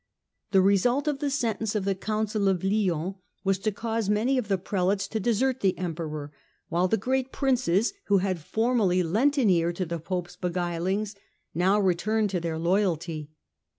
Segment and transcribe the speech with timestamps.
[0.49, 4.47] The result of the sentence of the Council of Lyons was to cause many of
[4.47, 6.31] the Prelates to desert the Emperor;
[6.69, 11.13] while the great Princes, who had formerly lent an ear to the Pope's beguilings,
[11.53, 13.29] now returned to their loyalty.